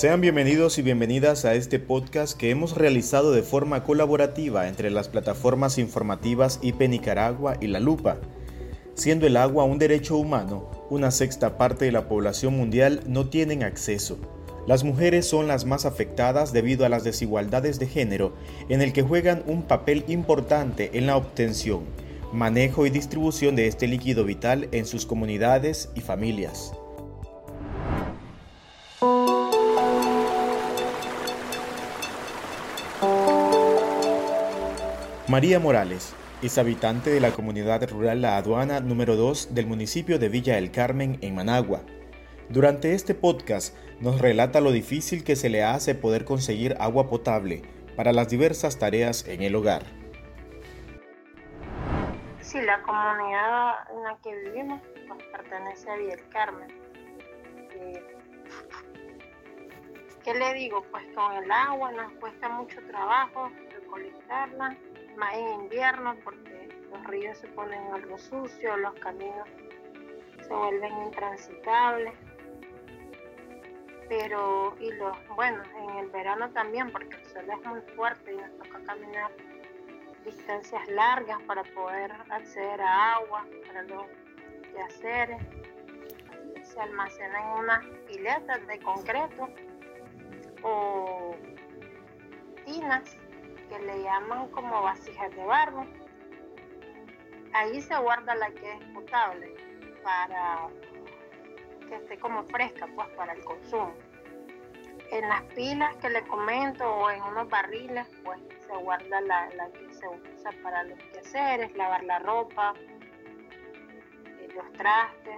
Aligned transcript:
Sean 0.00 0.22
bienvenidos 0.22 0.78
y 0.78 0.82
bienvenidas 0.82 1.44
a 1.44 1.54
este 1.54 1.78
podcast 1.78 2.34
que 2.34 2.48
hemos 2.48 2.74
realizado 2.74 3.32
de 3.32 3.42
forma 3.42 3.84
colaborativa 3.84 4.66
entre 4.66 4.88
las 4.88 5.10
plataformas 5.10 5.76
informativas 5.76 6.58
IP 6.62 6.88
Nicaragua 6.88 7.58
y 7.60 7.66
La 7.66 7.80
Lupa. 7.80 8.16
Siendo 8.94 9.26
el 9.26 9.36
agua 9.36 9.64
un 9.64 9.78
derecho 9.78 10.16
humano, 10.16 10.70
una 10.88 11.10
sexta 11.10 11.58
parte 11.58 11.84
de 11.84 11.92
la 11.92 12.08
población 12.08 12.56
mundial 12.56 13.02
no 13.06 13.28
tienen 13.28 13.62
acceso. 13.62 14.16
Las 14.66 14.84
mujeres 14.84 15.26
son 15.26 15.46
las 15.46 15.66
más 15.66 15.84
afectadas 15.84 16.54
debido 16.54 16.86
a 16.86 16.88
las 16.88 17.04
desigualdades 17.04 17.78
de 17.78 17.86
género, 17.86 18.32
en 18.70 18.80
el 18.80 18.94
que 18.94 19.02
juegan 19.02 19.42
un 19.46 19.64
papel 19.64 20.06
importante 20.08 20.92
en 20.94 21.08
la 21.08 21.18
obtención, 21.18 21.84
manejo 22.32 22.86
y 22.86 22.90
distribución 22.90 23.54
de 23.54 23.66
este 23.66 23.86
líquido 23.86 24.24
vital 24.24 24.66
en 24.72 24.86
sus 24.86 25.04
comunidades 25.04 25.90
y 25.94 26.00
familias. 26.00 26.72
María 35.30 35.60
Morales 35.60 36.12
es 36.42 36.58
habitante 36.58 37.08
de 37.08 37.20
la 37.20 37.30
comunidad 37.30 37.88
rural 37.88 38.20
La 38.20 38.36
Aduana 38.36 38.80
número 38.80 39.14
2 39.14 39.54
del 39.54 39.68
municipio 39.68 40.18
de 40.18 40.28
Villa 40.28 40.56
del 40.56 40.72
Carmen 40.72 41.18
en 41.20 41.36
Managua. 41.36 41.82
Durante 42.48 42.94
este 42.94 43.14
podcast 43.14 43.76
nos 44.00 44.20
relata 44.20 44.60
lo 44.60 44.72
difícil 44.72 45.22
que 45.22 45.36
se 45.36 45.48
le 45.48 45.62
hace 45.62 45.94
poder 45.94 46.24
conseguir 46.24 46.74
agua 46.80 47.08
potable 47.08 47.62
para 47.94 48.12
las 48.12 48.28
diversas 48.28 48.80
tareas 48.80 49.24
en 49.28 49.42
el 49.42 49.54
hogar. 49.54 49.84
Sí, 52.40 52.60
la 52.62 52.82
comunidad 52.82 53.74
en 53.94 54.02
la 54.02 54.18
que 54.24 54.34
vivimos 54.34 54.82
pues, 55.06 55.22
pertenece 55.30 55.90
a 55.90 55.94
Villa 55.94 56.16
del 56.16 56.28
Carmen. 56.30 56.70
Eh, 57.70 58.16
¿Qué 60.24 60.34
le 60.34 60.54
digo? 60.54 60.84
Pues 60.90 61.04
con 61.14 61.32
el 61.34 61.48
agua 61.52 61.92
nos 61.92 62.12
cuesta 62.14 62.48
mucho 62.48 62.78
trabajo 62.88 63.48
recolectarla 63.70 64.76
más 65.16 65.34
en 65.34 65.62
invierno 65.62 66.16
porque 66.24 66.68
los 66.90 67.04
ríos 67.06 67.38
se 67.38 67.46
ponen 67.48 67.92
algo 67.92 68.18
sucios, 68.18 68.78
los 68.78 68.94
caminos 68.94 69.48
se 70.46 70.54
vuelven 70.54 70.92
intransitables. 71.04 72.14
Pero, 74.08 74.74
y 74.80 74.90
los, 74.92 75.16
bueno, 75.36 75.62
en 75.78 75.98
el 75.98 76.10
verano 76.10 76.50
también 76.50 76.90
porque 76.90 77.16
el 77.16 77.26
sol 77.26 77.44
es 77.48 77.66
muy 77.66 77.80
fuerte 77.94 78.32
y 78.32 78.36
nos 78.36 78.50
toca 78.58 78.82
caminar 78.84 79.30
distancias 80.24 80.88
largas 80.88 81.40
para 81.42 81.62
poder 81.62 82.12
acceder 82.28 82.80
a 82.80 83.14
agua, 83.14 83.46
para 83.66 83.82
los 83.82 84.06
quehaceres. 84.72 85.40
Se 86.64 86.80
almacenan 86.80 87.58
unas 87.58 87.84
piletas 88.06 88.66
de 88.66 88.78
concreto 88.80 89.48
o 90.62 91.36
tinas 92.64 93.16
que 93.70 93.78
le 93.78 94.02
llaman 94.02 94.48
como 94.48 94.82
vasijas 94.82 95.30
de 95.34 95.44
barro. 95.44 95.86
Ahí 97.54 97.80
se 97.80 97.96
guarda 97.96 98.34
la 98.34 98.50
que 98.50 98.72
es 98.72 98.84
potable 98.92 99.54
para 100.02 100.68
que 101.88 101.94
esté 101.96 102.18
como 102.18 102.42
fresca, 102.44 102.88
pues 102.94 103.08
para 103.10 103.32
el 103.32 103.44
consumo. 103.44 103.94
En 105.12 105.28
las 105.28 105.42
pilas 105.54 105.96
que 105.96 106.10
le 106.10 106.22
comento 106.26 106.84
o 106.84 107.10
en 107.10 107.22
unos 107.22 107.48
barriles, 107.48 108.06
pues 108.24 108.40
se 108.60 108.76
guarda 108.76 109.20
la, 109.20 109.48
que 109.72 109.94
se 109.94 110.06
usa 110.08 110.50
para 110.62 110.84
los 110.84 110.98
quehaceres, 111.12 111.76
lavar 111.76 112.04
la 112.04 112.18
ropa, 112.20 112.74
eh, 114.38 114.48
los 114.54 114.72
trastes, 114.74 115.36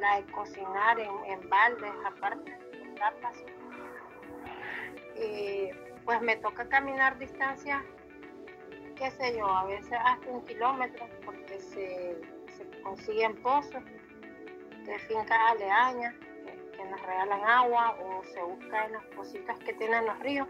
la 0.00 0.16
de 0.16 0.32
cocinar 0.32 0.98
en, 0.98 1.48
baldes, 1.48 1.92
aparte, 2.04 2.58
con 2.78 2.94
tapas. 2.96 3.36
Eh, 5.16 5.93
pues 6.04 6.20
me 6.20 6.36
toca 6.36 6.68
caminar 6.68 7.18
distancias, 7.18 7.82
qué 8.96 9.10
sé 9.10 9.36
yo, 9.36 9.46
a 9.46 9.64
veces 9.64 9.98
hasta 10.04 10.28
un 10.28 10.44
kilómetro, 10.44 11.08
porque 11.24 11.58
se, 11.58 12.20
consiguen 12.82 13.36
pozos 13.42 13.82
de 14.84 14.98
fincas 15.00 15.38
aledañas 15.50 16.14
que, 16.14 16.84
nos 16.84 17.00
regalan 17.00 17.42
agua 17.44 17.96
o 18.02 18.22
se 18.24 18.42
busca 18.42 18.84
en 18.84 18.92
las 18.92 19.04
cositas 19.16 19.58
que 19.60 19.72
tienen 19.72 20.04
los 20.04 20.18
ríos. 20.20 20.46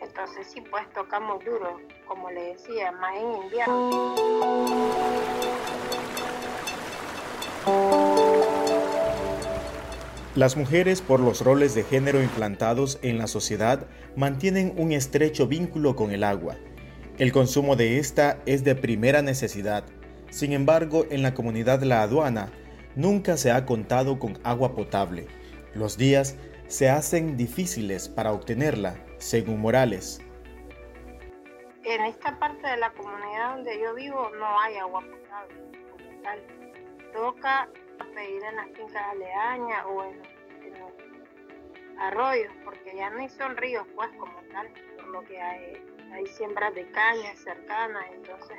Entonces 0.00 0.50
sí, 0.50 0.62
pues 0.62 0.90
tocamos 0.94 1.44
duro, 1.44 1.78
como 2.06 2.30
le 2.30 2.54
decía, 2.54 2.92
más 2.92 3.16
en 3.16 3.42
invierno. 3.42 4.14
Las 10.34 10.56
mujeres, 10.56 11.00
por 11.00 11.20
los 11.20 11.40
roles 11.40 11.74
de 11.74 11.84
género 11.84 12.22
implantados 12.22 12.98
en 13.02 13.18
la 13.18 13.26
sociedad, 13.26 13.86
mantienen 14.14 14.74
un 14.76 14.92
estrecho 14.92 15.46
vínculo 15.46 15.96
con 15.96 16.12
el 16.12 16.22
agua. 16.22 16.56
El 17.18 17.32
consumo 17.32 17.76
de 17.76 17.98
esta 17.98 18.38
es 18.46 18.62
de 18.62 18.74
primera 18.74 19.22
necesidad. 19.22 19.84
Sin 20.30 20.52
embargo, 20.52 21.06
en 21.10 21.22
la 21.22 21.34
comunidad 21.34 21.82
La 21.82 22.02
Aduana 22.02 22.52
nunca 22.94 23.36
se 23.36 23.50
ha 23.50 23.64
contado 23.64 24.18
con 24.18 24.38
agua 24.44 24.74
potable. 24.74 25.26
Los 25.74 25.96
días 25.96 26.36
se 26.68 26.90
hacen 26.90 27.36
difíciles 27.36 28.08
para 28.08 28.32
obtenerla, 28.32 28.96
según 29.16 29.60
Morales. 29.60 30.20
En 31.84 32.04
esta 32.04 32.38
parte 32.38 32.66
de 32.66 32.76
la 32.76 32.92
comunidad 32.92 33.56
donde 33.56 33.80
yo 33.80 33.94
vivo 33.94 34.30
no 34.38 34.60
hay 34.60 34.76
agua 34.76 35.00
potable. 35.00 35.54
Toca 37.14 37.68
pedir 38.06 38.42
en 38.44 38.56
las 38.56 38.66
fincas 38.68 39.02
aledañas 39.10 39.84
o 39.86 40.04
en, 40.04 40.22
los 40.78 40.92
arroyos, 41.98 42.52
porque 42.64 42.94
ya 42.94 43.10
no 43.10 43.28
son 43.28 43.56
ríos, 43.56 43.86
pues, 43.94 44.08
como 44.18 44.40
tal, 44.52 44.68
por 44.96 45.06
lo 45.08 45.22
que 45.24 45.40
hay, 45.40 45.82
hay 46.12 46.26
siembras 46.26 46.74
de 46.74 46.88
caña 46.90 47.34
cercanas, 47.34 48.04
entonces 48.12 48.56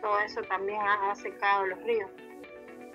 todo 0.00 0.20
eso 0.20 0.42
también 0.42 0.80
ha, 0.80 1.14
secado 1.14 1.66
los 1.66 1.82
ríos. 1.82 2.10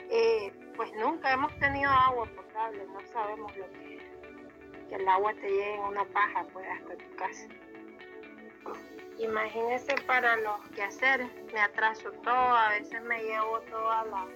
Eh, 0.10 0.52
pues 0.76 0.92
nunca 0.94 1.34
hemos 1.34 1.56
tenido 1.60 1.90
agua 1.92 2.26
potable, 2.36 2.86
no 2.88 3.02
sabemos 3.08 3.56
lo 3.58 3.70
que 3.72 3.98
es 3.98 4.04
que 4.90 4.96
el 4.96 5.08
agua 5.08 5.34
te 5.36 5.48
llegue 5.48 5.76
en 5.76 5.82
una 5.82 6.06
paja, 6.06 6.46
pues, 6.52 6.66
hasta 6.68 6.98
tu 6.98 7.16
casa. 7.16 7.48
Imagínese 9.20 9.96
para 10.08 10.38
los 10.38 10.62
quehaceres, 10.70 11.30
me 11.54 11.60
atraso 11.60 12.12
todo, 12.24 12.34
a 12.34 12.70
veces 12.70 13.02
me 13.04 13.22
llevo 13.22 13.60
toda 13.62 14.06
la 14.06 14.28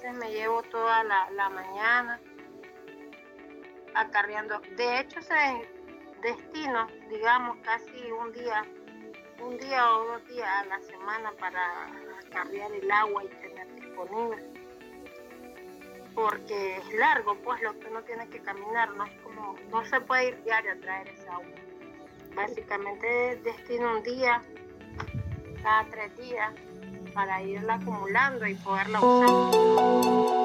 veces 0.00 0.16
me 0.16 0.30
llevo 0.30 0.62
toda 0.62 1.04
la, 1.04 1.48
mañana 1.50 2.20
acarreando. 3.94 4.60
De 4.76 5.00
hecho, 5.00 5.20
se 5.20 5.34
destino, 6.22 6.86
digamos, 7.10 7.58
casi 7.58 8.10
un 8.12 8.32
día, 8.32 8.64
un 9.40 9.58
día 9.58 9.94
o 9.94 10.06
dos 10.06 10.26
días 10.28 10.48
a 10.48 10.64
la 10.66 10.80
semana 10.80 11.32
para 11.32 11.86
acarrear 12.26 12.72
el 12.72 12.90
agua 12.90 13.24
y 13.24 13.28
tener 13.28 13.74
disponible. 13.74 14.42
Porque 16.14 16.76
es 16.76 16.94
largo, 16.94 17.36
pues 17.42 17.60
lo 17.62 17.78
que 17.78 17.88
uno 17.88 18.02
tiene 18.02 18.28
que 18.28 18.40
caminar, 18.40 18.90
no 18.94 19.04
es 19.04 19.12
como, 19.22 19.56
no 19.70 19.84
se 19.84 20.00
puede 20.00 20.28
ir 20.28 20.42
diario 20.44 20.72
a 20.72 20.76
traer 20.76 21.08
esa 21.08 21.32
agua. 21.32 21.46
Básicamente 22.34 23.40
destino 23.44 23.96
un 23.96 24.02
día, 24.02 24.42
cada 25.62 25.84
tres 25.90 26.16
días, 26.16 26.54
para 27.10 27.42
irla 27.42 27.74
acumulando 27.74 28.46
y 28.46 28.54
poderla 28.54 29.00
usar. 29.00 30.40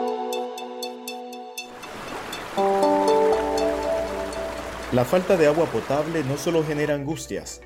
La 4.92 5.04
falta 5.04 5.36
de 5.36 5.48
agua 5.48 5.66
potable 5.66 6.24
no 6.24 6.38
solo 6.38 6.64
genera 6.64 6.96
angustias. 6.96 7.62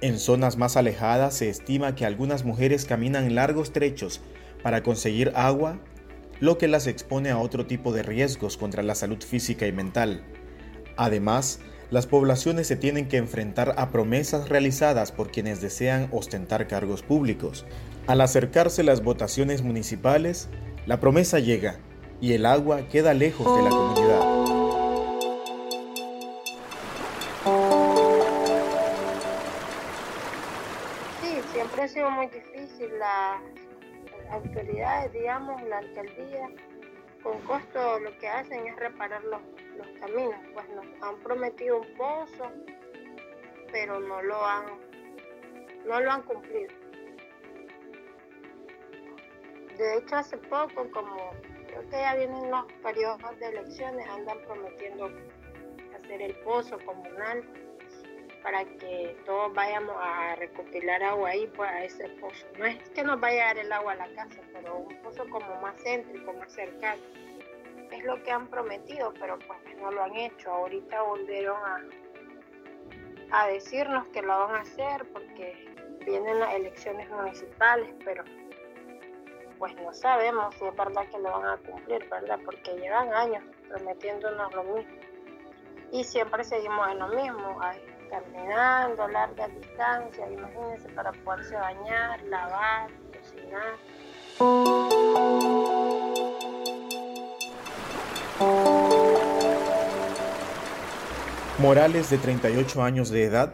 En 0.00 0.18
zonas 0.18 0.56
más 0.56 0.76
alejadas 0.76 1.34
se 1.34 1.48
estima 1.48 1.94
que 1.94 2.04
algunas 2.04 2.44
mujeres 2.44 2.84
caminan 2.84 3.34
largos 3.34 3.72
trechos 3.72 4.20
para 4.62 4.82
conseguir 4.82 5.32
agua, 5.34 5.78
lo 6.40 6.58
que 6.58 6.68
las 6.68 6.86
expone 6.86 7.30
a 7.30 7.38
otro 7.38 7.66
tipo 7.66 7.92
de 7.92 8.02
riesgos 8.02 8.56
contra 8.56 8.82
la 8.82 8.94
salud 8.94 9.22
física 9.22 9.66
y 9.66 9.72
mental. 9.72 10.22
Además, 10.96 11.60
las 11.90 12.06
poblaciones 12.06 12.66
se 12.66 12.76
tienen 12.76 13.08
que 13.08 13.16
enfrentar 13.16 13.74
a 13.78 13.90
promesas 13.90 14.50
realizadas 14.50 15.10
por 15.10 15.30
quienes 15.30 15.62
desean 15.62 16.08
ostentar 16.12 16.68
cargos 16.68 17.02
públicos. 17.02 17.64
Al 18.06 18.20
acercarse 18.20 18.82
las 18.82 19.02
votaciones 19.02 19.62
municipales, 19.62 20.50
la 20.86 21.00
promesa 21.00 21.38
llega 21.38 21.76
y 22.20 22.34
el 22.34 22.44
agua 22.44 22.88
queda 22.88 23.14
lejos 23.14 23.56
de 23.56 23.62
la 23.62 23.70
comunidad. 23.70 24.20
Sí, 31.22 31.40
siempre 31.52 31.82
ha 31.82 31.88
sido 31.88 32.10
muy 32.10 32.26
difícil. 32.26 32.90
Las 32.98 33.40
autoridades, 34.30 35.10
digamos, 35.14 35.62
la 35.62 35.78
alcaldía, 35.78 36.50
con 37.22 37.38
costo 37.42 37.98
lo 38.00 38.16
que 38.18 38.28
hacen 38.28 38.66
es 38.66 38.76
reparar 38.76 39.22
los, 39.24 39.40
los 39.78 39.88
caminos. 40.00 40.34
Pues 40.52 40.68
nos 40.70 40.86
han 41.02 41.18
prometido 41.20 41.80
un 41.80 41.94
pozo, 41.94 42.52
pero 43.72 43.98
no 44.00 44.22
lo 44.22 44.44
han, 44.44 44.66
no 45.86 46.00
lo 46.00 46.10
han 46.10 46.22
cumplido. 46.22 46.72
De 49.76 49.98
hecho, 49.98 50.16
hace 50.16 50.36
poco, 50.36 50.90
como 50.90 51.30
creo 51.68 51.82
que 51.88 51.96
ya 51.96 52.16
vienen 52.16 52.50
los 52.50 52.64
periodos 52.82 53.38
de 53.38 53.46
elecciones, 53.46 54.08
andan 54.08 54.38
prometiendo 54.42 55.10
hacer 55.96 56.20
el 56.20 56.34
pozo 56.40 56.78
comunal 56.84 57.44
para 58.42 58.64
que 58.64 59.16
todos 59.24 59.52
vayamos 59.54 59.94
a 60.00 60.34
recopilar 60.36 61.02
agua 61.02 61.30
ahí, 61.30 61.46
pues 61.54 61.70
a 61.70 61.84
ese 61.84 62.08
pozo. 62.20 62.46
No 62.58 62.66
es 62.66 62.90
que 62.90 63.02
nos 63.02 63.20
vaya 63.20 63.44
a 63.44 63.46
dar 63.54 63.58
el 63.58 63.72
agua 63.72 63.92
a 63.92 63.96
la 63.96 64.08
casa, 64.14 64.40
pero 64.52 64.78
un 64.78 64.96
pozo 65.02 65.28
como 65.28 65.60
más 65.60 65.76
céntrico, 65.82 66.32
más 66.32 66.52
cercano. 66.52 67.02
Es 67.90 68.04
lo 68.04 68.22
que 68.22 68.30
han 68.30 68.48
prometido, 68.48 69.12
pero 69.18 69.38
pues 69.38 69.58
no 69.80 69.90
lo 69.90 70.02
han 70.02 70.14
hecho. 70.16 70.50
Ahorita 70.50 71.02
volvieron 71.02 71.56
a, 71.56 71.82
a 73.32 73.48
decirnos 73.48 74.06
que 74.08 74.22
lo 74.22 74.28
van 74.28 74.56
a 74.56 74.60
hacer 74.60 75.06
porque 75.12 75.74
vienen 76.04 76.40
las 76.40 76.54
elecciones 76.54 77.08
municipales, 77.10 77.94
pero 78.04 78.24
pues 79.58 79.74
no 79.76 79.92
sabemos 79.92 80.54
si 80.54 80.64
es 80.64 80.76
verdad 80.76 81.06
que 81.10 81.18
lo 81.18 81.32
van 81.32 81.46
a 81.46 81.56
cumplir, 81.58 82.08
¿verdad? 82.08 82.38
Porque 82.44 82.76
llevan 82.76 83.12
años 83.12 83.42
prometiéndonos 83.68 84.54
lo 84.54 84.62
mismo. 84.64 84.92
Y 85.90 86.04
siempre 86.04 86.44
seguimos 86.44 86.88
en 86.90 86.98
lo 86.98 87.08
mismo, 87.08 87.58
caminando 88.10 89.08
largas 89.08 89.54
distancias, 89.54 90.30
imagínense, 90.30 90.88
para 90.90 91.12
poderse 91.12 91.56
bañar, 91.56 92.22
lavar, 92.22 92.90
cocinar. 93.12 93.74
Morales, 101.58 102.08
de 102.08 102.18
38 102.18 102.84
años 102.84 103.10
de 103.10 103.24
edad, 103.24 103.52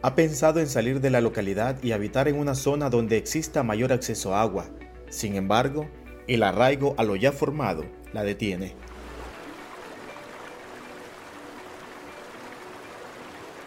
ha 0.00 0.14
pensado 0.14 0.58
en 0.58 0.66
salir 0.66 1.02
de 1.02 1.10
la 1.10 1.20
localidad 1.20 1.76
y 1.82 1.92
habitar 1.92 2.26
en 2.26 2.38
una 2.38 2.54
zona 2.54 2.88
donde 2.88 3.18
exista 3.18 3.62
mayor 3.62 3.92
acceso 3.92 4.34
a 4.34 4.40
agua. 4.40 4.64
Sin 5.10 5.36
embargo, 5.36 5.86
el 6.28 6.44
arraigo 6.44 6.94
a 6.96 7.04
lo 7.04 7.14
ya 7.14 7.30
formado 7.30 7.84
la 8.14 8.22
detiene. 8.22 8.74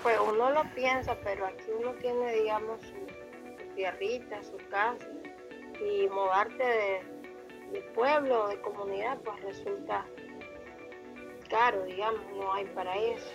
Pues 0.02 0.18
uno 0.20 0.50
lo 0.50 0.64
piensa, 0.74 1.16
pero 1.24 1.46
aquí 1.46 1.66
uno 1.80 1.92
tiene, 2.02 2.34
digamos, 2.34 2.82
su, 2.82 3.76
tierrita, 3.76 4.42
su 4.42 4.58
casa, 4.72 5.06
y 5.80 6.10
moverte 6.10 6.64
de, 6.64 7.72
de 7.72 7.82
pueblo 7.94 8.48
de 8.48 8.60
comunidad, 8.62 9.20
pues 9.24 9.40
resulta 9.44 10.08
caro, 11.52 11.84
digamos, 11.84 12.22
no 12.36 12.52
hay 12.52 12.66
para 12.66 12.96
eso. 12.98 13.30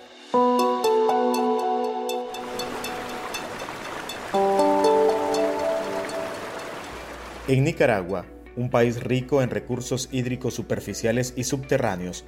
En 7.49 7.65
Nicaragua, 7.65 8.27
un 8.55 8.71
país 8.71 9.03
rico 9.03 9.43
en 9.43 9.50
recursos 9.50 10.09
hídricos 10.12 10.55
superficiales 10.55 11.35
y 11.37 11.44
subterráneos, 11.44 12.25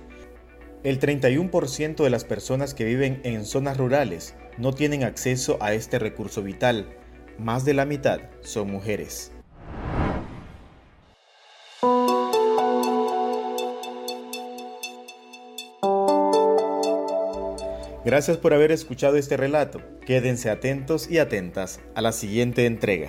el 0.83 0.99
31% 0.99 2.03
de 2.03 2.11
las 2.11 2.25
personas 2.25 2.75
que 2.75 2.85
viven 2.85 3.21
en 3.23 3.45
zonas 3.45 3.77
rurales 3.77 4.35
no 4.59 4.73
tienen 4.73 5.05
acceso 5.05 5.59
a 5.61 5.75
este 5.75 6.01
recurso 6.01 6.43
vital. 6.43 6.89
Más 7.39 7.65
de 7.65 7.75
la 7.75 7.85
mitad 7.85 8.19
son 8.41 8.73
mujeres. 8.73 9.31
Gracias 18.12 18.37
por 18.37 18.53
haber 18.53 18.73
escuchado 18.73 19.17
este 19.17 19.38
relato. 19.38 19.81
Quédense 20.05 20.50
atentos 20.50 21.11
y 21.11 21.17
atentas 21.17 21.81
a 21.94 22.03
la 22.03 22.12
siguiente 22.12 22.67
entrega. 22.67 23.09